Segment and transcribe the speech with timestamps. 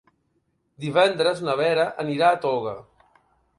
[0.85, 2.77] Divendres na Vera anirà a Toga.